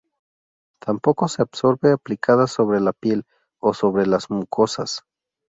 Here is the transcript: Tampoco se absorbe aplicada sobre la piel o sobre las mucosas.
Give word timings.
Tampoco 0.83 1.27
se 1.27 1.43
absorbe 1.43 1.91
aplicada 1.91 2.47
sobre 2.47 2.79
la 2.79 2.91
piel 2.91 3.23
o 3.61 3.75
sobre 3.75 4.07
las 4.07 4.31
mucosas. 4.31 5.03